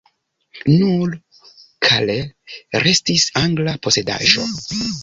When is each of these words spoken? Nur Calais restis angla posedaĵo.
Nur 0.77 1.11
Calais 1.89 2.57
restis 2.87 3.31
angla 3.45 3.79
posedaĵo. 3.87 4.53